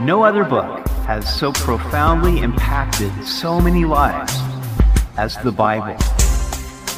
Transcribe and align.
No 0.00 0.24
other 0.24 0.42
book 0.42 0.88
has 1.06 1.32
so 1.32 1.52
profoundly 1.52 2.40
impacted 2.40 3.12
so 3.24 3.60
many 3.60 3.84
lives 3.84 4.36
as 5.16 5.36
the 5.44 5.52
Bible. 5.52 5.96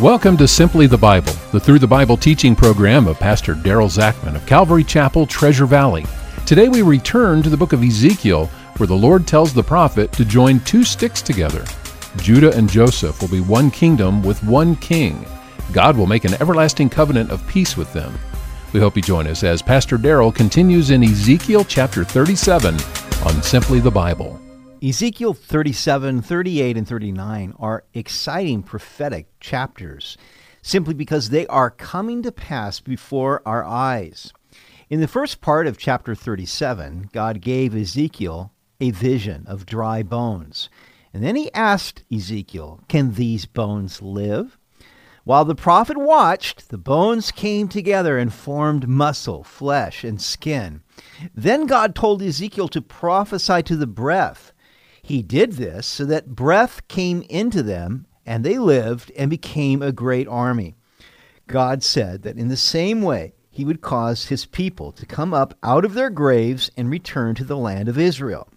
Welcome 0.01 0.39
to 0.39 0.49
Simply 0.49 0.87
the 0.87 0.97
Bible, 0.97 1.35
the 1.53 1.61
Through 1.61 1.81
the 1.81 1.87
Bible 1.87 2.17
teaching 2.17 2.57
program 2.57 3.07
of 3.07 3.19
Pastor 3.19 3.55
Daryl 3.55 3.91
Zachman 3.91 4.35
of 4.35 4.47
Calvary 4.47 4.83
Chapel, 4.83 5.27
Treasure 5.27 5.67
Valley. 5.67 6.07
Today 6.47 6.71
we 6.71 6.81
return 6.81 7.43
to 7.43 7.51
the 7.51 7.57
book 7.57 7.75
of 7.75 7.83
Ezekiel, 7.83 8.47
where 8.79 8.87
the 8.87 8.97
Lord 8.97 9.27
tells 9.27 9.53
the 9.53 9.63
prophet 9.63 10.11
to 10.13 10.25
join 10.25 10.59
two 10.61 10.83
sticks 10.83 11.21
together. 11.21 11.67
Judah 12.17 12.57
and 12.57 12.67
Joseph 12.67 13.21
will 13.21 13.29
be 13.29 13.43
one 13.43 13.71
kingdom 13.71 14.23
with 14.23 14.43
one 14.43 14.75
king. 14.77 15.27
God 15.71 15.99
will 15.99 16.07
make 16.07 16.25
an 16.25 16.33
everlasting 16.41 16.89
covenant 16.89 17.31
of 17.31 17.47
peace 17.47 17.77
with 17.77 17.93
them. 17.93 18.19
We 18.73 18.81
hope 18.81 18.97
you 18.97 19.03
join 19.03 19.27
us 19.27 19.45
as 19.45 19.63
Pastor 19.63 19.97
Daryl 19.97 20.35
continues 20.35 20.91
in 20.91 21.03
Ezekiel 21.03 21.65
chapter 21.65 22.05
37 22.05 22.75
on 23.25 23.43
Simply 23.43 23.81
the 23.81 23.91
Bible. 23.91 24.41
Ezekiel 24.83 25.35
37, 25.35 26.21
38, 26.21 26.77
and 26.77 26.87
39 26.87 27.55
are 27.59 27.85
exciting 27.95 28.63
prophetic 28.63 29.29
chapters 29.41 30.19
simply 30.63 30.95
because 30.95 31.31
they 31.31 31.47
are 31.47 31.71
coming 31.71 32.23
to 32.23 32.33
pass 32.33 32.81
before 32.81 33.41
our 33.47 33.65
eyes. 33.65 34.33
In 34.91 35.01
the 35.01 35.09
first 35.09 35.41
part 35.41 35.67
of 35.67 35.79
chapter 35.79 36.15
37, 36.15 37.11
God 37.13 37.41
gave 37.41 37.75
Ezekiel 37.75 38.53
a 38.81 38.91
vision 38.91 39.45
of 39.47 39.65
dry 39.65 40.03
bones. 40.03 40.69
And 41.15 41.23
then 41.23 41.37
he 41.37 41.53
asked 41.55 42.05
Ezekiel, 42.13 42.81
Can 42.89 43.15
these 43.15 43.47
bones 43.47 44.03
live? 44.03 44.59
While 45.27 45.45
the 45.45 45.57
prophet 45.57 45.97
watched, 45.97 46.69
the 46.69 46.79
bones 46.79 47.33
came 47.33 47.67
together 47.67 48.17
and 48.17 48.33
formed 48.33 48.87
muscle, 48.87 49.43
flesh, 49.43 50.05
and 50.05 50.23
skin. 50.23 50.83
Then 51.35 51.67
God 51.67 51.97
told 51.97 52.23
Ezekiel 52.23 52.69
to 52.69 52.81
prophesy 52.81 53.65
to 53.65 53.75
the 53.75 53.89
breath. 53.89 54.53
He 55.03 55.23
did 55.23 55.55
this 55.55 55.85
so 55.85 56.05
that 56.05 56.37
breath 56.37 56.87
came 56.87 57.23
into 57.23 57.65
them, 57.65 58.07
and 58.25 58.45
they 58.45 58.57
lived 58.57 59.11
and 59.17 59.29
became 59.29 59.83
a 59.83 59.91
great 59.91 60.29
army. 60.29 60.77
God 61.49 61.83
said 61.83 62.23
that 62.23 62.39
in 62.39 62.47
the 62.47 62.57
same 62.57 63.03
way, 63.03 63.33
he 63.51 63.65
would 63.65 63.81
cause 63.81 64.27
his 64.27 64.47
people 64.47 64.93
to 64.93 65.07
come 65.07 65.35
up 65.35 65.55
out 65.61 65.85
of 65.85 65.95
their 65.95 66.11
graves 66.11 66.71
and 66.77 66.89
return 66.89 67.35
to 67.35 67.45
the 67.45 67.57
land 67.57 67.89
of 67.89 67.99
Israel. 67.99 68.49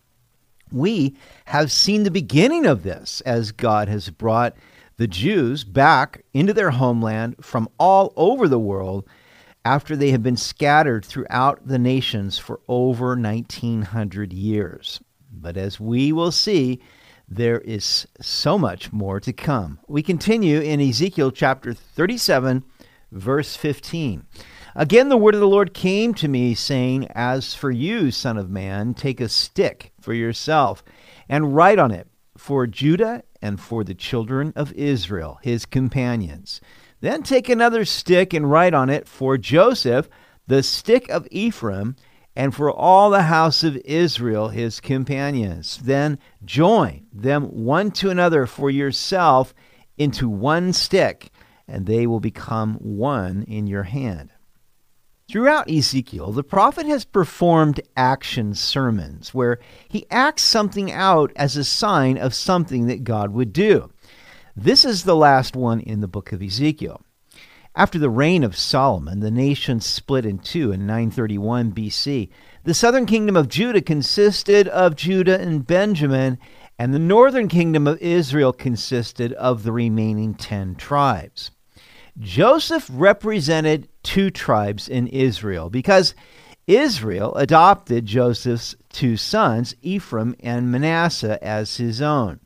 We 0.72 1.16
have 1.46 1.72
seen 1.72 2.04
the 2.04 2.12
beginning 2.12 2.68
of 2.68 2.84
this 2.84 3.22
as 3.22 3.52
God 3.52 3.88
has 3.88 4.12
brought 4.12 4.56
the 5.00 5.08
Jews 5.08 5.64
back 5.64 6.26
into 6.34 6.54
their 6.54 6.72
homeland 6.72 7.38
from 7.40 7.70
all 7.80 8.12
over 8.18 8.50
the 8.50 8.60
world 8.60 9.08
after 9.64 9.96
they 9.96 10.12
have 10.12 10.22
been 10.22 10.36
scattered 10.36 11.06
throughout 11.06 11.66
the 11.66 11.80
nations 11.80 12.38
for 12.38 12.60
over 12.68 13.16
1900 13.16 14.34
years. 14.34 15.00
But 15.32 15.56
as 15.56 15.80
we 15.80 16.12
will 16.12 16.34
see, 16.34 16.82
there 17.30 17.62
is 17.62 18.08
so 18.20 18.58
much 18.58 18.92
more 18.92 19.22
to 19.22 19.32
come. 19.32 19.80
We 19.88 20.04
continue 20.04 20.60
in 20.60 20.82
Ezekiel 20.82 21.32
chapter 21.32 21.74
37, 21.74 22.66
verse 23.14 23.56
15. 23.56 24.26
Again, 24.76 25.08
the 25.08 25.16
word 25.16 25.34
of 25.34 25.40
the 25.40 25.48
Lord 25.48 25.74
came 25.74 26.14
to 26.16 26.28
me, 26.28 26.54
saying, 26.56 27.08
As 27.12 27.54
for 27.54 27.72
you, 27.72 28.12
Son 28.12 28.38
of 28.38 28.50
Man, 28.50 28.94
take 28.94 29.22
a 29.22 29.30
stick 29.30 29.94
for 30.02 30.14
yourself 30.14 30.84
and 31.30 31.56
write 31.56 31.80
on 31.80 31.92
it 31.92 32.10
for 32.40 32.66
Judah 32.66 33.24
and 33.42 33.60
for 33.60 33.84
the 33.84 33.94
children 33.94 34.54
of 34.56 34.74
Israel, 34.74 35.40
his 35.42 35.66
companions. 35.66 36.62
Then 37.02 37.24
take 37.24 37.50
another 37.50 37.86
stick 37.86 38.34
and 38.34 38.50
write 38.50 38.74
on 38.74 38.90
it 38.90 39.08
for 39.08 39.38
Joseph, 39.38 40.10
the 40.48 40.64
stick 40.64 41.10
of 41.10 41.28
Ephraim, 41.32 41.96
and 42.36 42.56
for 42.56 42.72
all 42.72 43.10
the 43.10 43.24
house 43.24 43.64
of 43.64 43.78
Israel, 43.86 44.50
his 44.50 44.80
companions. 44.80 45.78
Then 45.84 46.20
join 46.46 47.08
them 47.12 47.44
one 47.44 47.92
to 47.92 48.10
another 48.10 48.46
for 48.46 48.70
yourself 48.70 49.54
into 49.98 50.30
one 50.30 50.72
stick, 50.74 51.32
and 51.68 51.86
they 51.86 52.08
will 52.08 52.20
become 52.22 52.76
one 52.76 53.44
in 53.44 53.68
your 53.68 53.84
hand. 53.84 54.32
Throughout 55.30 55.70
Ezekiel, 55.70 56.32
the 56.32 56.44
prophet 56.44 56.88
has 56.88 57.06
performed 57.06 57.82
action 57.96 58.56
sermons 58.56 59.32
where 59.32 59.60
he 59.88 60.08
acts 60.10 60.42
something 60.42 60.92
out 60.92 61.32
as 61.36 61.56
a 61.56 61.64
sign 61.64 62.18
of 62.18 62.34
something 62.34 62.88
that 62.88 63.04
God 63.04 63.32
would 63.32 63.54
do. 63.54 63.92
This 64.56 64.84
is 64.84 65.04
the 65.04 65.16
last 65.16 65.56
one 65.56 65.82
in 65.82 66.02
the 66.02 66.08
book 66.08 66.32
of 66.32 66.42
Ezekiel. 66.42 67.04
After 67.76 68.00
the 68.00 68.10
reign 68.10 68.44
of 68.44 68.58
Solomon, 68.58 69.20
the 69.20 69.30
nation 69.30 69.82
split 69.82 70.26
in 70.26 70.40
two 70.40 70.72
in 70.72 70.88
931 70.88 71.74
BC. 71.74 72.30
The 72.64 72.74
southern 72.74 73.06
kingdom 73.06 73.36
of 73.36 73.50
Judah 73.50 73.82
consisted 73.82 74.68
of 74.70 74.96
Judah 74.96 75.40
and 75.40 75.68
Benjamin, 75.68 76.40
and 76.80 76.92
the 76.92 76.98
northern 76.98 77.48
kingdom 77.48 77.86
of 77.86 78.02
Israel 78.02 78.52
consisted 78.52 79.34
of 79.34 79.62
the 79.62 79.72
remaining 79.72 80.34
10 80.34 80.74
tribes. 80.74 81.52
Joseph 82.20 82.90
represented 82.92 83.88
two 84.04 84.30
tribes 84.30 84.90
in 84.90 85.08
Israel 85.08 85.70
because 85.70 86.14
Israel 86.68 87.34
adopted 87.36 88.06
Joseph's 88.06 88.76
two 88.90 89.16
sons, 89.16 89.76
Ephraim 89.82 90.36
and 90.42 90.72
Manasseh, 90.72 91.42
as 91.44 91.78
his 91.78 92.02
own. 92.02 92.40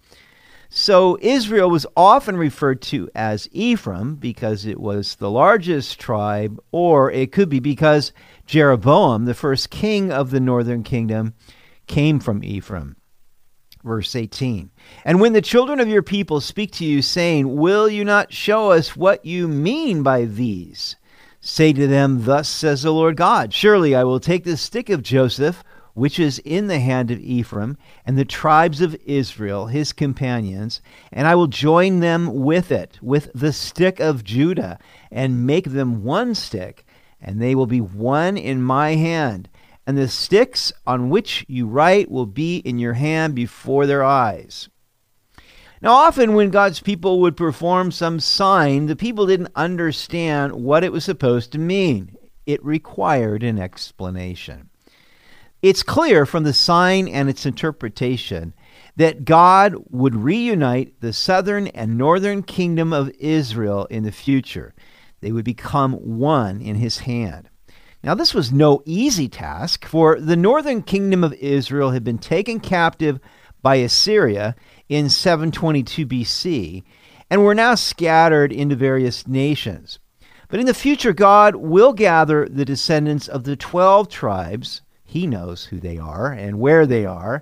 So 0.70 1.18
Israel 1.22 1.70
was 1.70 1.86
often 1.96 2.38
referred 2.38 2.82
to 2.84 3.10
as 3.14 3.50
Ephraim 3.52 4.16
because 4.16 4.66
it 4.66 4.80
was 4.80 5.16
the 5.16 5.30
largest 5.30 6.00
tribe, 6.00 6.60
or 6.72 7.12
it 7.12 7.32
could 7.32 7.50
be 7.50 7.60
because 7.60 8.12
Jeroboam, 8.46 9.26
the 9.26 9.34
first 9.34 9.70
king 9.70 10.12
of 10.12 10.32
the 10.32 10.40
northern 10.40 10.84
kingdom, 10.84 11.34
came 11.88 12.20
from 12.20 12.44
Ephraim. 12.44 12.96
Verse 13.84 14.16
18 14.16 14.72
And 15.04 15.20
when 15.20 15.34
the 15.34 15.42
children 15.42 15.80
of 15.80 15.90
your 15.90 16.04
people 16.04 16.40
speak 16.40 16.72
to 16.74 16.86
you, 16.86 17.02
saying, 17.02 17.58
Will 17.58 17.90
you 17.90 18.06
not 18.06 18.32
show 18.32 18.72
us 18.72 18.96
what 18.96 19.26
you 19.26 19.48
mean 19.48 20.04
by 20.04 20.24
these? 20.24 20.96
Say 21.42 21.74
to 21.74 21.88
them, 21.88 22.24
Thus 22.24 22.48
says 22.48 22.84
the 22.84 22.94
Lord 22.94 23.18
God 23.18 23.54
Surely 23.54 23.94
I 23.94 24.06
will 24.06 24.22
take 24.22 24.46
the 24.46 24.56
stick 24.56 24.90
of 24.90 25.04
Joseph, 25.04 25.66
which 25.94 26.18
is 26.18 26.40
in 26.40 26.68
the 26.68 26.80
hand 26.80 27.12
of 27.12 27.20
Ephraim, 27.20 27.78
and 28.06 28.18
the 28.18 28.24
tribes 28.24 28.80
of 28.80 28.96
Israel, 29.06 29.68
his 29.68 29.92
companions, 29.92 30.82
and 31.12 31.28
I 31.28 31.36
will 31.36 31.48
join 31.48 32.00
them 32.00 32.34
with 32.34 32.72
it, 32.72 32.98
with 33.02 33.30
the 33.36 33.52
stick 33.52 34.00
of 34.00 34.24
Judah, 34.24 34.80
and 35.12 35.46
make 35.46 35.66
them 35.66 36.04
one 36.04 36.36
stick, 36.36 36.86
and 37.22 37.42
they 37.42 37.54
will 37.54 37.68
be 37.68 37.82
one 37.82 38.38
in 38.38 38.62
my 38.62 38.96
hand 38.96 39.50
and 39.86 39.98
the 39.98 40.08
sticks 40.08 40.72
on 40.88 41.10
which 41.10 41.46
you 41.48 41.68
write 41.68 42.10
will 42.10 42.26
be 42.26 42.58
in 42.58 42.80
your 42.80 42.94
hand 42.94 43.36
before 43.36 43.86
their 43.86 44.04
eyes. 44.04 44.70
Now, 45.82 45.94
often 45.94 46.34
when 46.34 46.50
God's 46.50 46.80
people 46.80 47.20
would 47.20 47.36
perform 47.36 47.92
some 47.92 48.22
sign, 48.22 48.86
the 48.86 48.96
people 48.96 49.26
didn't 49.26 49.52
understand 49.54 50.54
what 50.54 50.84
it 50.84 50.94
was 50.94 51.04
supposed 51.04 51.52
to 51.52 51.58
mean. 51.58 52.16
It 52.46 52.64
required 52.64 53.44
an 53.44 53.60
explanation. 53.60 54.70
It's 55.62 55.84
clear 55.84 56.26
from 56.26 56.44
the 56.44 56.54
sign 56.54 57.08
and 57.08 57.30
its 57.30 57.46
interpretation 57.46 58.54
that 58.96 59.26
God 59.26 59.76
would 59.90 60.16
reunite 60.16 61.00
the 61.02 61.14
southern 61.14 61.68
and 61.68 61.98
northern 61.98 62.44
kingdom 62.44 62.94
of 62.94 63.12
Israel 63.20 63.86
in 63.86 64.04
the 64.04 64.12
future. 64.12 64.74
They 65.22 65.32
would 65.32 65.46
become 65.46 65.94
one 65.94 66.62
in 66.62 66.76
his 66.76 67.00
hand. 67.00 67.50
Now, 68.04 68.16
this 68.16 68.34
was 68.34 68.52
no 68.52 68.82
easy 68.86 69.30
task, 69.30 69.86
for 69.86 70.20
the 70.20 70.36
northern 70.36 70.84
kingdom 70.84 71.24
of 71.24 71.32
Israel 71.36 71.92
had 71.92 72.04
been 72.04 72.18
taken 72.18 72.60
captive 72.60 73.18
by 73.62 73.76
Assyria 73.76 74.58
in 74.90 75.10
722 75.10 76.06
BC 76.06 76.84
and 77.30 77.44
were 77.44 77.56
now 77.56 77.76
scattered 77.76 78.52
into 78.52 78.76
various 78.76 79.26
nations. 79.26 80.00
But 80.50 80.60
in 80.60 80.66
the 80.66 80.74
future, 80.74 81.14
God 81.14 81.56
will 81.56 81.94
gather 81.94 82.46
the 82.46 82.66
descendants 82.66 83.30
of 83.30 83.46
the 83.46 83.56
12 83.56 84.10
tribes. 84.10 84.82
He 85.06 85.26
knows 85.26 85.64
who 85.64 85.80
they 85.80 85.98
are 85.98 86.32
and 86.34 86.60
where 86.60 86.86
they 86.86 87.06
are, 87.06 87.42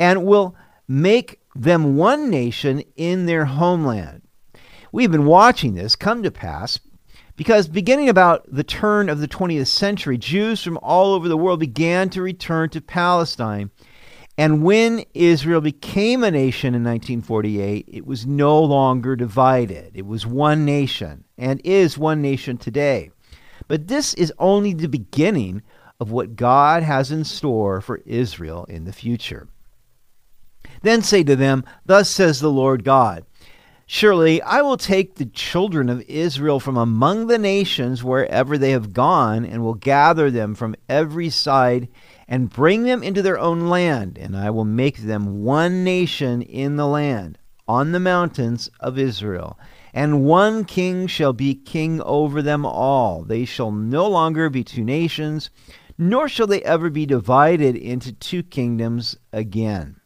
and 0.00 0.26
will 0.26 0.56
make 0.88 1.40
them 1.54 1.96
one 1.96 2.30
nation 2.30 2.82
in 2.96 3.26
their 3.26 3.44
homeland. 3.44 4.22
We've 4.90 5.12
been 5.12 5.24
watching 5.24 5.74
this 5.74 5.94
come 5.94 6.24
to 6.24 6.32
pass 6.32 6.80
because 7.40 7.68
beginning 7.68 8.10
about 8.10 8.44
the 8.54 8.62
turn 8.62 9.08
of 9.08 9.18
the 9.18 9.26
20th 9.26 9.68
century, 9.68 10.18
Jews 10.18 10.62
from 10.62 10.78
all 10.82 11.14
over 11.14 11.26
the 11.26 11.38
world 11.38 11.58
began 11.58 12.10
to 12.10 12.20
return 12.20 12.68
to 12.68 12.82
Palestine. 12.82 13.70
And 14.36 14.62
when 14.62 15.06
Israel 15.14 15.62
became 15.62 16.22
a 16.22 16.30
nation 16.30 16.74
in 16.74 16.84
1948, 16.84 17.86
it 17.88 18.04
was 18.04 18.26
no 18.26 18.62
longer 18.62 19.16
divided. 19.16 19.92
It 19.94 20.04
was 20.04 20.26
one 20.26 20.66
nation 20.66 21.24
and 21.38 21.62
is 21.64 21.96
one 21.96 22.20
nation 22.20 22.58
today. 22.58 23.10
But 23.68 23.88
this 23.88 24.12
is 24.12 24.34
only 24.38 24.74
the 24.74 24.86
beginning 24.86 25.62
of 25.98 26.10
what 26.10 26.36
God 26.36 26.82
has 26.82 27.10
in 27.10 27.24
store 27.24 27.80
for 27.80 28.02
Israel 28.04 28.66
in 28.66 28.84
the 28.84 28.92
future. 28.92 29.48
Then 30.82 31.00
say 31.00 31.24
to 31.24 31.36
them, 31.36 31.64
Thus 31.86 32.10
says 32.10 32.40
the 32.40 32.50
Lord 32.50 32.84
God 32.84 33.24
Surely 33.92 34.40
I 34.42 34.62
will 34.62 34.76
take 34.76 35.16
the 35.16 35.26
children 35.26 35.88
of 35.88 36.00
Israel 36.02 36.60
from 36.60 36.76
among 36.76 37.26
the 37.26 37.38
nations 37.38 38.04
wherever 38.04 38.56
they 38.56 38.70
have 38.70 38.92
gone, 38.92 39.44
and 39.44 39.64
will 39.64 39.74
gather 39.74 40.30
them 40.30 40.54
from 40.54 40.76
every 40.88 41.28
side, 41.28 41.88
and 42.28 42.48
bring 42.48 42.84
them 42.84 43.02
into 43.02 43.20
their 43.20 43.36
own 43.36 43.68
land, 43.68 44.16
and 44.16 44.36
I 44.36 44.50
will 44.50 44.64
make 44.64 44.98
them 44.98 45.42
one 45.42 45.82
nation 45.82 46.40
in 46.40 46.76
the 46.76 46.86
land, 46.86 47.36
on 47.66 47.90
the 47.90 47.98
mountains 47.98 48.70
of 48.78 48.96
Israel. 48.96 49.58
And 49.92 50.24
one 50.24 50.64
king 50.64 51.08
shall 51.08 51.32
be 51.32 51.56
king 51.56 52.00
over 52.02 52.42
them 52.42 52.64
all. 52.64 53.24
They 53.24 53.44
shall 53.44 53.72
no 53.72 54.08
longer 54.08 54.48
be 54.48 54.62
two 54.62 54.84
nations, 54.84 55.50
nor 55.98 56.28
shall 56.28 56.46
they 56.46 56.62
ever 56.62 56.90
be 56.90 57.06
divided 57.06 57.74
into 57.74 58.12
two 58.12 58.44
kingdoms 58.44 59.16
again. 59.32 59.99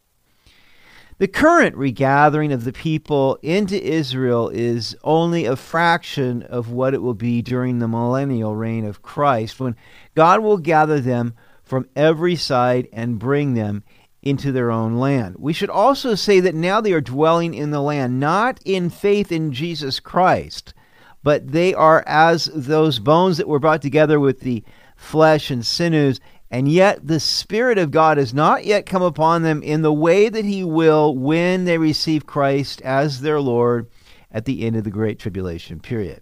The 1.18 1.28
current 1.28 1.76
regathering 1.76 2.52
of 2.52 2.64
the 2.64 2.72
people 2.72 3.38
into 3.40 3.80
Israel 3.80 4.48
is 4.48 4.96
only 5.04 5.44
a 5.44 5.54
fraction 5.54 6.42
of 6.42 6.72
what 6.72 6.92
it 6.92 7.02
will 7.02 7.14
be 7.14 7.40
during 7.40 7.78
the 7.78 7.86
millennial 7.86 8.56
reign 8.56 8.84
of 8.84 9.02
Christ, 9.02 9.60
when 9.60 9.76
God 10.16 10.40
will 10.40 10.58
gather 10.58 10.98
them 10.98 11.34
from 11.62 11.88
every 11.94 12.34
side 12.34 12.88
and 12.92 13.20
bring 13.20 13.54
them 13.54 13.84
into 14.22 14.50
their 14.50 14.72
own 14.72 14.96
land. 14.96 15.36
We 15.38 15.52
should 15.52 15.70
also 15.70 16.16
say 16.16 16.40
that 16.40 16.54
now 16.54 16.80
they 16.80 16.92
are 16.92 17.00
dwelling 17.00 17.54
in 17.54 17.70
the 17.70 17.80
land, 17.80 18.18
not 18.18 18.58
in 18.64 18.90
faith 18.90 19.30
in 19.30 19.52
Jesus 19.52 20.00
Christ, 20.00 20.74
but 21.22 21.52
they 21.52 21.74
are 21.74 22.02
as 22.08 22.46
those 22.46 22.98
bones 22.98 23.36
that 23.36 23.46
were 23.46 23.60
brought 23.60 23.82
together 23.82 24.18
with 24.18 24.40
the 24.40 24.64
flesh 24.96 25.50
and 25.50 25.64
sinews, 25.64 26.18
and 26.54 26.68
yet 26.68 27.04
the 27.04 27.18
Spirit 27.18 27.78
of 27.78 27.90
God 27.90 28.16
has 28.16 28.32
not 28.32 28.64
yet 28.64 28.86
come 28.86 29.02
upon 29.02 29.42
them 29.42 29.60
in 29.60 29.82
the 29.82 29.92
way 29.92 30.28
that 30.28 30.44
He 30.44 30.62
will 30.62 31.12
when 31.12 31.64
they 31.64 31.78
receive 31.78 32.26
Christ 32.26 32.80
as 32.82 33.22
their 33.22 33.40
Lord 33.40 33.90
at 34.30 34.44
the 34.44 34.64
end 34.64 34.76
of 34.76 34.84
the 34.84 34.90
Great 34.92 35.18
Tribulation 35.18 35.80
period. 35.80 36.20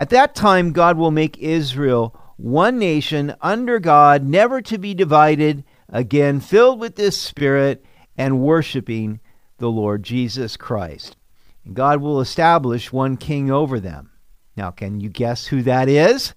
At 0.00 0.08
that 0.08 0.34
time, 0.34 0.72
God 0.72 0.96
will 0.96 1.10
make 1.10 1.36
Israel 1.36 2.18
one 2.38 2.78
nation 2.78 3.34
under 3.42 3.78
God, 3.78 4.24
never 4.24 4.62
to 4.62 4.78
be 4.78 4.94
divided, 4.94 5.62
again, 5.90 6.40
filled 6.40 6.80
with 6.80 6.96
this 6.96 7.20
Spirit 7.20 7.84
and 8.16 8.40
worshiping 8.40 9.20
the 9.58 9.70
Lord 9.70 10.04
Jesus 10.04 10.56
Christ. 10.56 11.18
And 11.66 11.76
God 11.76 12.00
will 12.00 12.22
establish 12.22 12.94
one 12.94 13.18
king 13.18 13.50
over 13.50 13.78
them. 13.78 14.10
Now, 14.56 14.70
can 14.70 15.00
you 15.00 15.10
guess 15.10 15.48
who 15.48 15.60
that 15.64 15.90
is? 15.90 16.32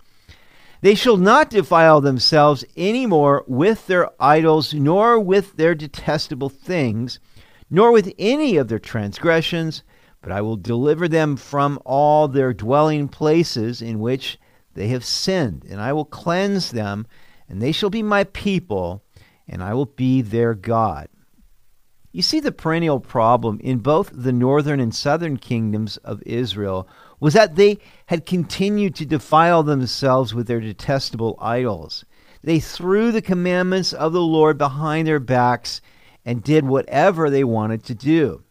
They 0.82 0.96
shall 0.96 1.18
not 1.18 1.50
defile 1.50 2.02
themselves 2.02 2.64
any 2.76 3.06
more 3.06 3.44
with 3.48 3.88
their 3.88 4.10
idols, 4.20 4.74
nor 4.74 5.20
with 5.20 5.58
their 5.58 5.74
detestable 5.74 6.50
things, 6.50 7.20
nor 7.70 7.92
with 7.92 8.14
any 8.20 8.58
of 8.58 8.68
their 8.68 8.80
transgressions, 8.80 9.84
but 10.22 10.32
I 10.32 10.42
will 10.42 10.56
deliver 10.56 11.08
them 11.08 11.36
from 11.36 11.80
all 11.86 12.28
their 12.28 12.54
dwelling 12.54 13.08
places 13.08 13.82
in 13.82 14.00
which 14.00 14.40
they 14.76 14.88
have 14.90 15.04
sinned, 15.04 15.66
and 15.68 15.82
I 15.82 15.94
will 15.94 16.06
cleanse 16.06 16.72
them, 16.72 17.08
and 17.50 17.62
they 17.62 17.72
shall 17.72 17.90
be 17.90 18.04
my 18.04 18.24
people, 18.26 19.04
and 19.48 19.64
I 19.64 19.74
will 19.74 19.86
be 19.86 20.22
their 20.22 20.54
God. 20.54 21.08
You 22.18 22.24
see, 22.24 22.40
the 22.40 22.52
perennial 22.52 23.00
problem 23.00 23.60
in 23.60 23.78
both 23.78 24.10
the 24.12 24.32
northern 24.32 24.80
and 24.80 24.96
southern 24.96 25.38
kingdoms 25.38 25.98
of 25.98 26.24
Israel 26.26 26.90
was 27.20 27.36
that 27.36 27.58
they 27.58 27.78
had 28.08 28.26
continued 28.26 28.96
to 28.96 29.06
defile 29.06 29.62
themselves 29.62 30.34
with 30.34 30.48
their 30.48 30.60
detestable 30.60 31.38
idols. 31.40 32.06
They 32.42 32.60
threw 32.60 33.12
the 33.12 33.22
commandments 33.22 33.94
of 33.94 34.14
the 34.14 34.22
Lord 34.24 34.58
behind 34.58 35.08
their 35.08 35.20
backs 35.20 35.80
and 36.26 36.42
did 36.42 36.66
whatever 36.66 37.30
they 37.30 37.44
wanted 37.44 37.84
to 37.84 37.94
do. 37.94 38.42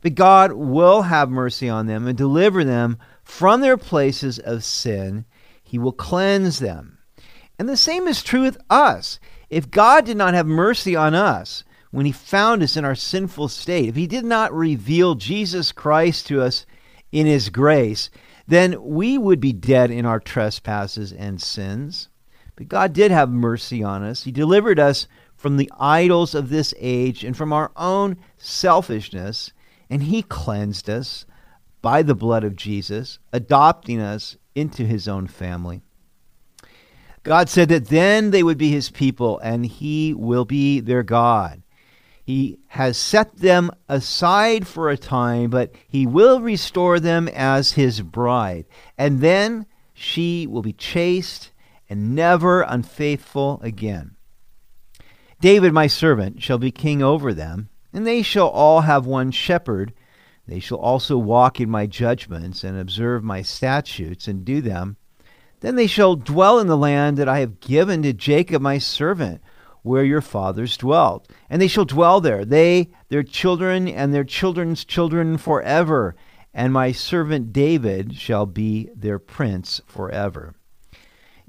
But 0.00 0.14
God 0.14 0.52
will 0.52 1.02
have 1.02 1.28
mercy 1.28 1.68
on 1.68 1.88
them 1.88 2.06
and 2.06 2.16
deliver 2.16 2.62
them 2.62 2.98
from 3.24 3.62
their 3.62 3.76
places 3.76 4.38
of 4.38 4.62
sin 4.62 5.24
he 5.60 5.76
will 5.76 5.90
cleanse 5.90 6.60
them. 6.60 6.98
And 7.58 7.68
the 7.68 7.76
same 7.76 8.06
is 8.06 8.22
true 8.22 8.42
with 8.42 8.58
us. 8.70 9.18
If 9.50 9.72
God 9.72 10.04
did 10.04 10.16
not 10.16 10.34
have 10.34 10.46
mercy 10.46 10.94
on 10.94 11.16
us 11.16 11.64
when 11.90 12.06
He 12.06 12.12
found 12.12 12.62
us 12.62 12.76
in 12.76 12.84
our 12.84 12.94
sinful 12.94 13.48
state, 13.48 13.88
if 13.88 13.96
He 13.96 14.06
did 14.06 14.24
not 14.24 14.52
reveal 14.52 15.14
Jesus 15.14 15.72
Christ 15.72 16.26
to 16.28 16.42
us 16.42 16.66
in 17.12 17.26
His 17.26 17.48
grace, 17.48 18.10
then 18.46 18.82
we 18.82 19.18
would 19.18 19.40
be 19.40 19.52
dead 19.52 19.90
in 19.90 20.06
our 20.06 20.20
trespasses 20.20 21.12
and 21.12 21.40
sins. 21.40 22.08
But 22.56 22.68
God 22.68 22.92
did 22.92 23.10
have 23.10 23.30
mercy 23.30 23.82
on 23.82 24.02
us. 24.02 24.24
He 24.24 24.32
delivered 24.32 24.78
us 24.78 25.06
from 25.36 25.56
the 25.56 25.70
idols 25.78 26.34
of 26.34 26.48
this 26.48 26.74
age 26.78 27.22
and 27.22 27.36
from 27.36 27.52
our 27.52 27.70
own 27.76 28.16
selfishness, 28.36 29.52
and 29.88 30.02
He 30.02 30.22
cleansed 30.22 30.90
us 30.90 31.24
by 31.80 32.02
the 32.02 32.14
blood 32.14 32.44
of 32.44 32.56
Jesus, 32.56 33.18
adopting 33.32 34.00
us 34.00 34.36
into 34.54 34.84
his 34.84 35.06
own 35.06 35.26
family. 35.26 35.82
God 37.22 37.48
said 37.48 37.68
that 37.68 37.88
then 37.88 38.30
they 38.30 38.42
would 38.42 38.58
be 38.58 38.70
his 38.70 38.90
people 38.90 39.38
and 39.40 39.64
he 39.66 40.14
will 40.14 40.44
be 40.44 40.80
their 40.80 41.02
God. 41.02 41.62
He 42.28 42.58
has 42.66 42.98
set 42.98 43.38
them 43.38 43.70
aside 43.88 44.66
for 44.66 44.90
a 44.90 44.98
time, 44.98 45.48
but 45.48 45.72
he 45.88 46.06
will 46.06 46.42
restore 46.42 47.00
them 47.00 47.26
as 47.28 47.72
his 47.72 48.02
bride. 48.02 48.66
And 48.98 49.22
then 49.22 49.64
she 49.94 50.46
will 50.46 50.60
be 50.60 50.74
chaste 50.74 51.52
and 51.88 52.14
never 52.14 52.60
unfaithful 52.60 53.60
again. 53.62 54.16
David, 55.40 55.72
my 55.72 55.86
servant, 55.86 56.42
shall 56.42 56.58
be 56.58 56.70
king 56.70 57.02
over 57.02 57.32
them, 57.32 57.70
and 57.94 58.06
they 58.06 58.20
shall 58.20 58.48
all 58.48 58.82
have 58.82 59.06
one 59.06 59.30
shepherd 59.30 59.94
they 60.46 60.60
shall 60.60 60.76
also 60.76 61.16
walk 61.16 61.62
in 61.62 61.70
my 61.70 61.86
judgments 61.86 62.62
and 62.62 62.78
observe 62.78 63.24
my 63.24 63.40
statutes 63.40 64.28
and 64.28 64.44
do 64.44 64.60
them. 64.60 64.98
Then 65.60 65.76
they 65.76 65.86
shall 65.86 66.14
dwell 66.14 66.58
in 66.58 66.66
the 66.66 66.76
land 66.76 67.16
that 67.16 67.28
I 67.28 67.38
have 67.38 67.60
given 67.60 68.02
to 68.02 68.12
Jacob 68.12 68.60
my 68.60 68.76
servant, 68.76 69.40
where 69.82 70.04
your 70.04 70.20
fathers 70.20 70.76
dwelt. 70.76 71.30
And 71.48 71.60
they 71.60 71.68
shall 71.68 71.84
dwell 71.84 72.20
there, 72.20 72.44
they, 72.44 72.90
their 73.08 73.22
children, 73.22 73.88
and 73.88 74.12
their 74.12 74.24
children's 74.24 74.84
children 74.84 75.38
forever. 75.38 76.14
And 76.54 76.72
my 76.72 76.92
servant 76.92 77.52
David 77.52 78.16
shall 78.16 78.46
be 78.46 78.90
their 78.94 79.18
prince 79.18 79.80
forever. 79.86 80.54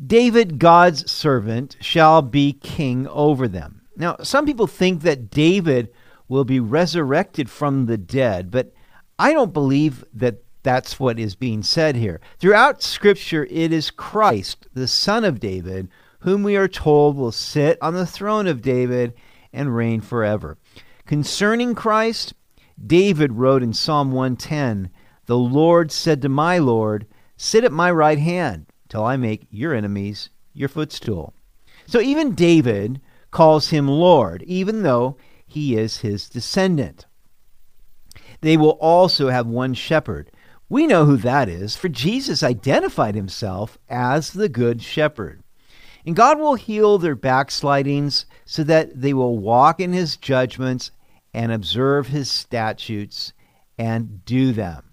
David, 0.04 0.60
God's 0.60 1.10
servant, 1.12 1.76
shall 1.82 2.22
be 2.22 2.54
king 2.54 3.08
over 3.08 3.48
them. 3.48 3.82
Now, 3.98 4.18
some 4.24 4.46
people 4.46 4.68
think 4.68 5.02
that 5.02 5.30
David 5.30 5.92
will 6.30 6.46
be 6.46 6.60
resurrected 6.60 7.50
from 7.50 7.86
the 7.86 7.98
dead, 7.98 8.50
but 8.52 8.72
I 9.18 9.34
don't 9.34 9.52
believe 9.52 10.06
that 10.14 10.44
that's 10.64 11.00
what 11.00 11.20
is 11.20 11.36
being 11.36 11.64
said 11.64 11.96
here. 11.96 12.22
Throughout 12.38 12.82
Scripture, 12.84 13.48
it 13.50 13.74
is 13.74 13.92
Christ, 13.92 14.68
the 14.74 14.88
Son 14.88 15.26
of 15.26 15.40
David, 15.40 15.90
whom 16.20 16.44
we 16.44 16.56
are 16.56 16.68
told 16.68 17.16
will 17.16 17.32
sit 17.32 17.78
on 17.82 17.94
the 17.94 18.06
throne 18.06 18.48
of 18.48 18.62
David 18.62 19.14
and 19.54 19.76
reign 19.76 20.02
forever. 20.02 20.58
Concerning 21.06 21.76
Christ, 21.76 22.34
David 22.86 23.34
wrote 23.34 23.64
in 23.64 23.74
Psalm 23.74 24.12
110 24.12 24.90
The 25.26 25.38
Lord 25.38 25.92
said 25.92 26.22
to 26.22 26.30
my 26.30 26.58
Lord, 26.58 27.08
Sit 27.38 27.64
at 27.64 27.72
my 27.72 27.90
right 27.90 28.20
hand 28.20 28.68
till 28.90 29.04
I 29.04 29.18
make 29.18 29.48
your 29.50 29.74
enemies 29.74 30.30
your 30.54 30.70
footstool. 30.70 31.34
So 31.88 32.00
even 32.00 32.36
David 32.36 33.02
calls 33.32 33.70
him 33.70 33.88
Lord, 33.88 34.44
even 34.44 34.84
though 34.84 35.18
he 35.48 35.76
is 35.78 36.00
his 36.00 36.30
descendant. 36.30 37.06
They 38.42 38.58
will 38.58 38.78
also 38.80 39.30
have 39.30 39.48
one 39.48 39.74
shepherd. 39.74 40.32
We 40.70 40.86
know 40.86 41.06
who 41.06 41.18
that 41.18 41.50
is, 41.50 41.76
for 41.76 41.90
Jesus 41.90 42.44
identified 42.44 43.16
himself 43.16 43.78
as 43.90 44.32
the 44.32 44.50
Good 44.50 44.82
Shepherd. 44.82 45.42
And 46.06 46.16
God 46.16 46.40
will 46.40 46.56
heal 46.56 46.98
their 46.98 47.16
backslidings 47.16 48.26
so 48.46 48.64
that 48.64 49.00
they 49.00 49.14
will 49.14 49.38
walk 49.38 49.80
in 49.80 49.94
his 49.94 50.18
judgments 50.18 50.92
and 51.34 51.52
observe 51.52 52.08
his 52.08 52.30
statutes 52.30 53.34
and 53.78 54.24
do 54.26 54.52
them. 54.52 54.84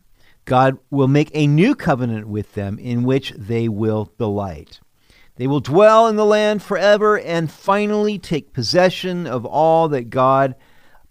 God 0.44 0.78
will 0.90 1.08
make 1.08 1.30
a 1.32 1.46
new 1.46 1.74
covenant 1.74 2.28
with 2.28 2.54
them 2.54 2.78
in 2.78 3.02
which 3.02 3.32
they 3.36 3.68
will 3.68 4.12
delight. 4.18 4.80
They 5.36 5.46
will 5.46 5.60
dwell 5.60 6.06
in 6.06 6.16
the 6.16 6.24
land 6.24 6.62
forever 6.62 7.18
and 7.18 7.50
finally 7.50 8.18
take 8.18 8.52
possession 8.52 9.26
of 9.26 9.44
all 9.44 9.88
that 9.88 10.08
God 10.08 10.54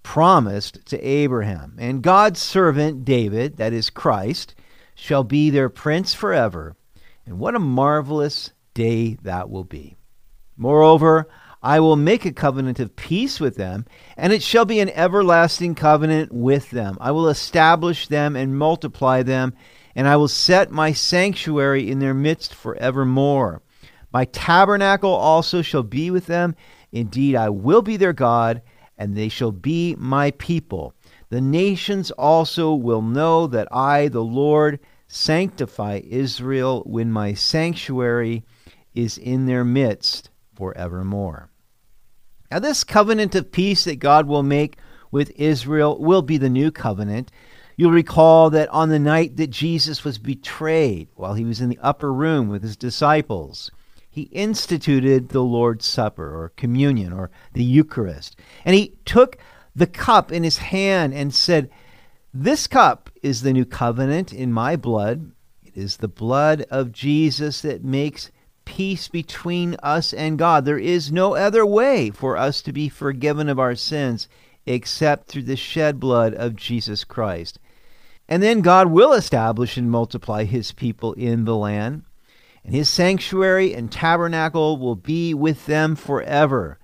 promised 0.03 0.85
to 0.87 1.01
Abraham. 1.01 1.75
And 1.79 2.01
God's 2.01 2.39
servant 2.41 3.05
David, 3.05 3.57
that 3.57 3.73
is 3.73 3.89
Christ, 3.89 4.55
shall 4.95 5.23
be 5.23 5.49
their 5.49 5.69
prince 5.69 6.13
forever. 6.13 6.75
And 7.25 7.39
what 7.39 7.55
a 7.55 7.59
marvelous 7.59 8.51
day 8.75 9.17
that 9.23 9.49
will 9.49 9.63
be. 9.63 9.97
Moreover, 10.55 11.27
I 11.63 11.79
will 11.79 11.95
make 11.95 12.25
a 12.25 12.31
covenant 12.31 12.79
of 12.79 12.95
peace 12.95 13.39
with 13.39 13.55
them, 13.55 13.85
and 14.15 14.31
it 14.31 14.43
shall 14.43 14.65
be 14.65 14.79
an 14.79 14.89
everlasting 14.89 15.73
covenant 15.73 16.31
with 16.31 16.69
them. 16.69 16.99
I 17.01 17.09
will 17.09 17.27
establish 17.27 18.07
them 18.07 18.35
and 18.35 18.55
multiply 18.55 19.23
them, 19.23 19.55
and 19.95 20.07
I 20.07 20.17
will 20.17 20.27
set 20.27 20.69
my 20.69 20.93
sanctuary 20.93 21.89
in 21.89 21.97
their 21.97 22.13
midst 22.13 22.53
forevermore. 22.53 23.63
My 24.13 24.25
tabernacle 24.25 25.11
also 25.13 25.63
shall 25.63 25.81
be 25.81 26.11
with 26.11 26.27
them. 26.27 26.55
Indeed, 26.91 27.35
I 27.35 27.49
will 27.49 27.81
be 27.81 27.97
their 27.97 28.13
God 28.13 28.61
and 28.97 29.15
they 29.15 29.29
shall 29.29 29.51
be 29.51 29.95
my 29.97 30.31
people. 30.31 30.93
The 31.29 31.41
nations 31.41 32.11
also 32.11 32.73
will 32.73 33.01
know 33.01 33.47
that 33.47 33.67
I, 33.71 34.07
the 34.07 34.23
Lord, 34.23 34.79
sanctify 35.07 36.01
Israel 36.07 36.83
when 36.85 37.11
my 37.11 37.33
sanctuary 37.33 38.43
is 38.95 39.17
in 39.17 39.45
their 39.45 39.63
midst 39.63 40.29
forevermore. 40.55 41.49
Now, 42.51 42.59
this 42.59 42.83
covenant 42.83 43.35
of 43.35 43.51
peace 43.51 43.83
that 43.83 43.99
God 43.99 44.27
will 44.27 44.43
make 44.43 44.77
with 45.11 45.31
Israel 45.35 45.99
will 45.99 46.21
be 46.21 46.37
the 46.37 46.49
new 46.49 46.71
covenant. 46.71 47.31
You'll 47.77 47.91
recall 47.91 48.49
that 48.51 48.69
on 48.69 48.89
the 48.89 48.99
night 48.99 49.37
that 49.37 49.49
Jesus 49.49 50.03
was 50.03 50.17
betrayed, 50.17 51.09
while 51.15 51.33
he 51.33 51.43
was 51.43 51.59
in 51.59 51.69
the 51.69 51.79
upper 51.81 52.13
room 52.13 52.47
with 52.47 52.63
his 52.63 52.77
disciples, 52.77 53.71
he 54.09 54.23
instituted 54.31 55.29
the 55.29 55.43
Lord's 55.43 55.85
Supper 55.85 56.41
or 56.41 56.53
communion 56.55 57.11
or 57.11 57.29
the 57.51 57.63
Eucharist. 57.63 58.39
And 58.63 58.73
he 58.73 58.97
took 59.03 59.37
the 59.75 59.87
cup 59.87 60.31
in 60.31 60.43
his 60.43 60.59
hand 60.59 61.13
and 61.13 61.33
said, 61.33 61.69
This 62.33 62.67
cup 62.67 63.09
is 63.21 63.41
the 63.41 63.51
new 63.51 63.65
covenant 63.65 64.31
in 64.31 64.53
my 64.53 64.77
blood. 64.77 65.31
It 65.63 65.75
is 65.75 65.97
the 65.97 66.07
blood 66.07 66.65
of 66.69 66.93
Jesus 66.93 67.61
that 67.63 67.83
makes 67.83 68.31
peace 68.65 69.07
between 69.07 69.75
us 69.81 70.13
and 70.13 70.37
God. 70.37 70.65
There 70.65 70.77
is 70.77 71.11
no 71.11 71.35
other 71.35 71.65
way 71.65 72.09
for 72.09 72.35
us 72.35 72.61
to 72.63 72.73
be 72.73 72.89
forgiven 72.89 73.47
of 73.47 73.59
our 73.59 73.75
sins 73.75 74.27
except 74.65 75.27
through 75.27 75.43
the 75.43 75.55
shed 75.55 75.99
blood 75.99 76.33
of 76.33 76.55
Jesus 76.55 77.03
Christ. 77.03 77.59
And 78.27 78.41
then 78.41 78.61
God 78.61 78.87
will 78.87 79.13
establish 79.13 79.77
and 79.77 79.91
multiply 79.91 80.43
his 80.43 80.71
people 80.71 81.13
in 81.13 81.45
the 81.45 81.55
land, 81.55 82.03
and 82.63 82.73
his 82.73 82.89
sanctuary 82.89 83.73
and 83.73 83.91
tabernacle 83.91 84.77
will 84.77 84.95
be 84.95 85.33
with 85.33 85.67
them 85.67 85.95
forever. 85.95 86.79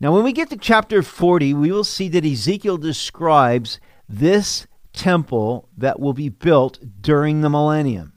Now, 0.00 0.12
when 0.12 0.24
we 0.24 0.32
get 0.32 0.50
to 0.50 0.56
chapter 0.56 1.02
40, 1.02 1.54
we 1.54 1.70
will 1.70 1.84
see 1.84 2.08
that 2.08 2.26
Ezekiel 2.26 2.78
describes 2.78 3.78
this 4.08 4.66
temple 4.92 5.68
that 5.76 6.00
will 6.00 6.12
be 6.12 6.28
built 6.28 6.80
during 7.00 7.40
the 7.40 7.50
millennium. 7.50 8.13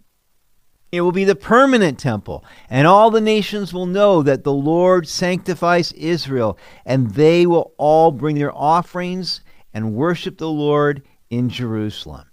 It 0.98 1.02
will 1.02 1.12
be 1.12 1.26
the 1.26 1.36
permanent 1.36 2.00
temple, 2.00 2.44
and 2.72 2.88
all 2.88 3.12
the 3.12 3.22
nations 3.22 3.72
will 3.72 3.86
know 3.86 4.24
that 4.24 4.44
the 4.44 4.52
Lord 4.52 5.08
sanctifies 5.08 5.92
Israel, 5.92 6.58
and 6.88 7.12
they 7.12 7.46
will 7.46 7.74
all 7.78 8.12
bring 8.12 8.40
their 8.40 8.56
offerings 8.56 9.42
and 9.76 9.94
worship 9.94 10.40
the 10.40 10.50
Lord 10.50 11.04
in 11.30 11.50
Jerusalem. 11.50 12.26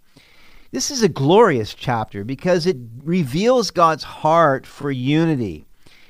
This 0.72 0.90
is 0.90 1.02
a 1.02 1.10
glorious 1.10 1.74
chapter 1.74 2.24
because 2.24 2.66
it 2.66 2.78
reveals 3.02 3.70
God's 3.70 4.02
heart 4.02 4.66
for 4.66 4.90
unity. 4.90 5.66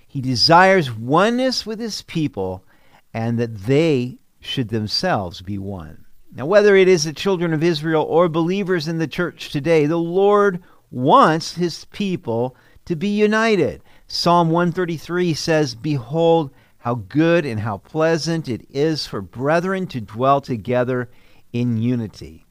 He 0.07 0.21
desires 0.21 0.93
oneness 0.93 1.67
with 1.67 1.81
his 1.81 2.03
people 2.03 2.65
and 3.13 3.37
that 3.41 3.63
they 3.63 4.19
should 4.41 4.69
themselves 4.69 5.43
be 5.43 5.59
one. 5.59 6.05
Now, 6.33 6.47
whether 6.47 6.77
it 6.77 6.87
is 6.87 7.03
the 7.03 7.13
children 7.13 7.53
of 7.53 7.65
Israel 7.65 8.05
or 8.05 8.29
believers 8.29 8.87
in 8.87 8.99
the 8.99 9.09
church 9.09 9.51
today, 9.51 9.87
the 9.87 9.99
Lord 9.99 10.63
wants 10.95 11.55
his 11.55 11.85
people 11.87 12.57
to 12.85 12.95
be 12.95 13.09
united. 13.09 13.83
Psalm 14.07 14.51
133 14.51 15.35
says, 15.35 15.75
Behold, 15.75 16.51
how 16.79 16.95
good 16.95 17.45
and 17.45 17.61
how 17.61 17.79
pleasant 17.79 18.49
it 18.49 18.67
is 18.71 19.07
for 19.07 19.21
brethren 19.21 19.87
to 19.89 20.01
dwell 20.01 20.41
together 20.41 21.11
in 21.53 21.79
unity. 21.79 22.45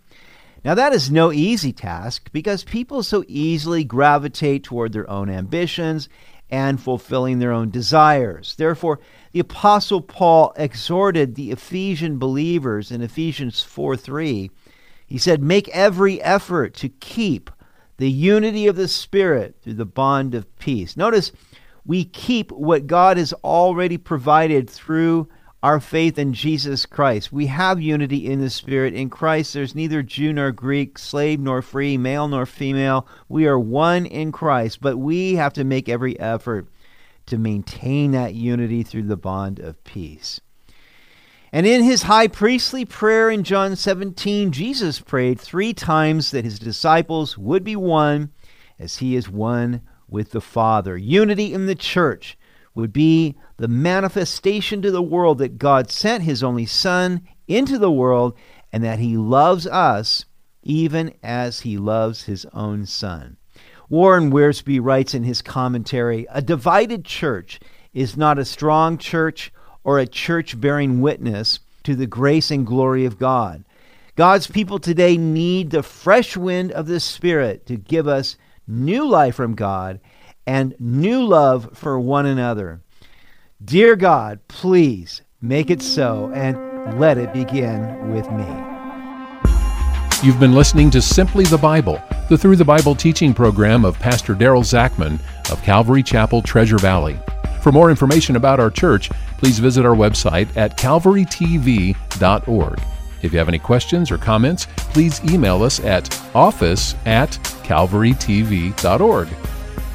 Now, 0.65 0.75
that 0.75 0.93
is 0.93 1.12
no 1.12 1.31
easy 1.31 1.73
task 1.73 2.29
because 2.31 2.63
people 2.63 3.03
so 3.03 3.23
easily 3.27 3.83
gravitate 3.83 4.63
toward 4.63 4.93
their 4.93 5.09
own 5.09 5.29
ambitions 5.29 6.09
and 6.50 6.81
fulfilling 6.81 7.39
their 7.39 7.51
own 7.51 7.69
desires. 7.69 8.55
Therefore, 8.55 9.00
the 9.31 9.39
Apostle 9.39 10.01
Paul 10.01 10.53
exhorted 10.55 11.35
the 11.35 11.51
Ephesian 11.51 12.17
believers 12.17 12.91
in 12.91 13.01
Ephesians 13.01 13.62
4 13.62 13.97
3. 13.97 14.51
He 15.05 15.17
said, 15.17 15.43
Make 15.43 15.67
every 15.69 16.21
effort 16.21 16.73
to 16.75 16.89
keep 16.89 17.51
the 17.97 18.09
unity 18.09 18.67
of 18.67 18.75
the 18.75 18.88
Spirit 18.88 19.55
through 19.62 19.75
the 19.75 19.85
bond 19.85 20.35
of 20.35 20.57
peace. 20.59 20.97
Notice 20.97 21.31
we 21.85 22.05
keep 22.05 22.51
what 22.51 22.88
God 22.88 23.17
has 23.17 23.33
already 23.43 23.97
provided 23.97 24.69
through 24.69 25.27
our 25.62 25.79
faith 25.79 26.17
in 26.17 26.33
Jesus 26.33 26.85
Christ. 26.85 27.31
We 27.31 27.45
have 27.47 27.79
unity 27.79 28.29
in 28.29 28.41
the 28.41 28.50
Spirit. 28.50 28.93
In 28.93 29.09
Christ, 29.09 29.53
there's 29.53 29.73
neither 29.73 30.03
Jew 30.03 30.33
nor 30.33 30.51
Greek, 30.51 30.97
slave 30.97 31.39
nor 31.39 31.62
free, 31.62 31.97
male 31.97 32.27
nor 32.27 32.45
female. 32.45 33.07
We 33.29 33.47
are 33.47 33.57
one 33.57 34.05
in 34.05 34.33
Christ, 34.33 34.81
but 34.81 34.97
we 34.97 35.35
have 35.35 35.53
to 35.53 35.63
make 35.63 35.88
every 35.88 36.19
effort 36.19 36.67
to 37.27 37.38
maintain 37.38 38.12
that 38.12 38.33
unity 38.33 38.83
through 38.83 39.03
the 39.03 39.15
bond 39.15 39.59
of 39.59 39.81
peace. 39.85 40.41
And 41.53 41.67
in 41.67 41.83
his 41.83 42.01
high 42.01 42.29
priestly 42.29 42.83
prayer 42.83 43.29
in 43.29 43.43
John 43.43 43.75
17, 43.75 44.51
Jesus 44.51 45.00
prayed 45.00 45.39
three 45.39 45.72
times 45.72 46.31
that 46.31 46.43
his 46.43 46.57
disciples 46.57 47.38
would 47.38 47.63
be 47.63 47.75
one 47.75 48.31
as 48.79 48.98
he 48.98 49.15
is 49.15 49.29
one 49.29 49.81
with 50.10 50.31
the 50.31 50.41
Father. 50.41 50.98
Unity 50.98 51.53
in 51.53 51.67
the 51.67 51.75
church 51.75 52.39
would 52.74 52.91
be 52.91 53.38
the 53.57 53.67
manifestation 53.67 54.81
to 54.81 54.89
the 54.89 55.03
world 55.03 55.38
that 55.38 55.60
God 55.60 55.91
sent 55.91 56.24
his 56.24 56.41
only 56.41 56.65
Son 56.65 57.22
into 57.48 57.77
the 57.77 57.91
world 57.91 58.36
and 58.72 58.83
that 58.83 58.98
he 58.98 59.15
loves 59.15 59.67
us 59.67 60.25
even 60.63 61.13
as 61.22 61.60
he 61.60 61.77
loves 61.77 62.24
his 62.24 62.48
own 62.51 62.88
Son. 62.88 63.38
Warren 63.89 64.31
Wiersbe 64.31 64.79
writes 64.81 65.13
in 65.13 65.22
his 65.22 65.43
commentary 65.43 66.25
A 66.31 66.41
divided 66.41 67.05
church 67.05 67.60
is 67.93 68.17
not 68.17 68.39
a 68.39 68.45
strong 68.45 68.98
church 68.98 69.53
or 69.83 69.99
a 69.99 70.07
church 70.07 70.59
bearing 70.59 71.01
witness 71.01 71.59
to 71.83 71.95
the 71.95 72.07
grace 72.07 72.51
and 72.51 72.65
glory 72.65 73.05
of 73.05 73.19
God. 73.19 73.63
God's 74.15 74.47
people 74.47 74.79
today 74.79 75.17
need 75.17 75.71
the 75.71 75.83
fresh 75.83 76.37
wind 76.37 76.71
of 76.71 76.87
the 76.87 76.99
Spirit 76.99 77.65
to 77.65 77.75
give 77.75 78.07
us 78.07 78.37
new 78.67 79.07
life 79.07 79.35
from 79.35 79.55
God 79.55 79.99
and 80.45 80.75
new 80.79 81.23
love 81.23 81.69
for 81.73 81.99
one 81.99 82.25
another. 82.25 82.81
Dear 83.63 83.95
God, 83.95 84.39
please 84.47 85.21
make 85.41 85.69
it 85.69 85.81
so 85.81 86.31
and 86.33 86.99
let 86.99 87.17
it 87.17 87.33
begin 87.33 88.11
with 88.11 88.29
me. 88.31 88.45
You've 90.21 90.39
been 90.39 90.53
listening 90.53 90.89
to 90.91 91.01
Simply 91.01 91.43
the 91.45 91.57
Bible, 91.57 92.01
the 92.29 92.37
Through 92.37 92.55
the 92.55 92.65
Bible 92.65 92.95
teaching 92.95 93.33
program 93.33 93.83
of 93.83 93.99
Pastor 93.99 94.35
Daryl 94.35 94.63
Zachman 94.63 95.19
of 95.51 95.61
Calvary 95.63 96.03
Chapel, 96.03 96.41
Treasure 96.41 96.77
Valley. 96.77 97.17
For 97.63 97.72
more 97.72 97.89
information 97.89 98.36
about 98.36 98.60
our 98.60 98.70
church, 98.70 99.10
please 99.38 99.58
visit 99.58 99.86
our 99.86 99.96
website 99.96 100.50
at 100.58 100.77
calvarytv.org. 100.77 102.82
If 103.22 103.32
you 103.32 103.39
have 103.39 103.48
any 103.48 103.60
questions 103.60 104.12
or 104.12 104.17
comments, 104.17 104.67
please 104.75 105.24
email 105.24 105.63
us 105.63 105.79
at 105.79 106.13
office 106.36 106.93
at 107.05 107.29
calvarytv.org. 107.63 109.27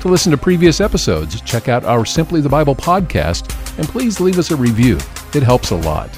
To 0.00 0.08
listen 0.08 0.32
to 0.32 0.38
previous 0.38 0.80
episodes, 0.80 1.42
check 1.42 1.68
out 1.68 1.84
our 1.84 2.06
Simply 2.06 2.40
the 2.40 2.48
Bible 2.48 2.74
podcast 2.74 3.54
and 3.76 3.86
please 3.86 4.18
leave 4.18 4.38
us 4.38 4.50
a 4.50 4.56
review. 4.56 4.96
It 5.34 5.42
helps 5.42 5.70
a 5.70 5.76
lot. 5.76 6.08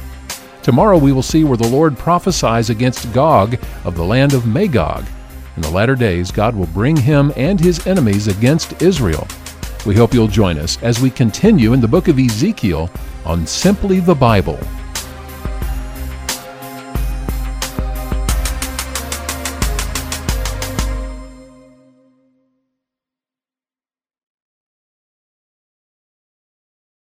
Tomorrow 0.63 0.99
we 0.99 1.11
will 1.11 1.21
see 1.21 1.43
where 1.43 1.57
the 1.57 1.67
Lord 1.67 1.99
prophesies 1.99 2.71
against 2.71 3.13
Gog 3.13 3.59
of 3.85 3.97
the 3.97 4.05
land 4.05 4.35
of 4.35 4.47
Magog. 4.47 5.05
In 5.57 5.63
the 5.63 5.71
latter 5.71 5.97
days, 5.97 6.31
God 6.31 6.55
will 6.55 6.67
bring 6.67 6.97
him 6.97 7.33
and 7.35 7.59
his 7.59 7.89
enemies 7.89 8.29
against 8.29 8.81
Israel. 8.81 9.27
We 9.87 9.95
hope 9.95 10.13
you'll 10.13 10.29
join 10.29 10.59
us 10.59 10.81
as 10.83 11.01
we 11.01 11.11
continue 11.11 11.73
in 11.73 11.81
the 11.81 11.89
book 11.89 12.09
of 12.09 12.19
Ezekiel 12.19 12.91
on 13.25 13.47
Simply 13.47 14.01
the 14.01 14.15
Bible. 14.15 14.59